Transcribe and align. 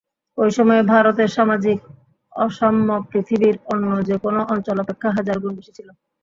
ঐসময়ে 0.37 0.83
ভারতে 0.91 1.23
সামাজিক 1.35 1.79
অসাম্য 2.33 2.87
পৃথিবীর 3.09 3.55
অন্য 3.71 3.89
যে-কোন 4.07 4.35
অঞ্চল 4.53 4.77
অপেক্ষা 4.79 5.09
হাজার 5.17 5.37
গুণ 5.39 5.51
বেশী 5.57 5.71
ছিল। 5.77 5.87